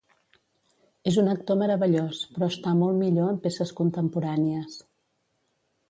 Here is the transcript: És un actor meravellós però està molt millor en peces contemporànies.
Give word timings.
És 1.11 1.19
un 1.23 1.29
actor 1.33 1.59
meravellós 1.59 2.23
però 2.37 2.49
està 2.55 2.75
molt 2.83 2.99
millor 3.05 3.31
en 3.35 3.41
peces 3.47 3.77
contemporànies. 3.83 4.85